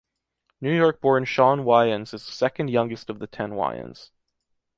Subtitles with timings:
[0.61, 4.09] New York-born Shawn Wayans is the second youngest of the ten Wayans.